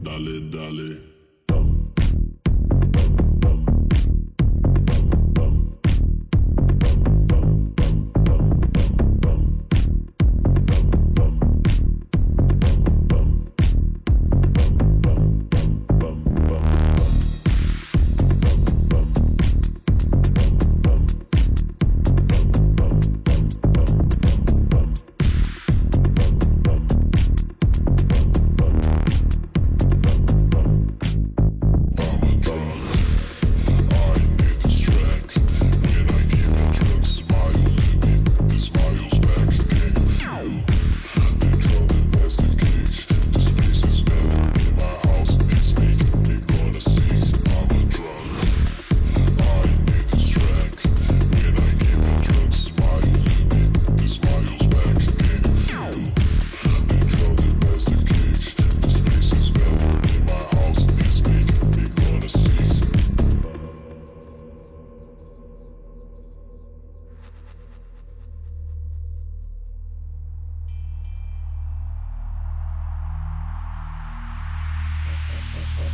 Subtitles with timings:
[0.00, 1.07] Dale, dale.